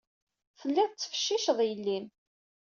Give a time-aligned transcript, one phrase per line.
[0.59, 2.05] Telliḍ tettfecciceḍ yelli-m.